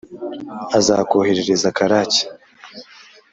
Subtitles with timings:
[0.77, 2.23] aza ko kohereza karake